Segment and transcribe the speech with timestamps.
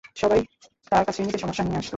[0.15, 0.41] সবাই
[0.91, 1.89] তার কাছে নিজের সমস্যা নিয়ে আসতো।